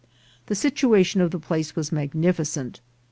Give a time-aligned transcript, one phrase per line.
[0.47, 2.79] The situation of the place was mag nificent.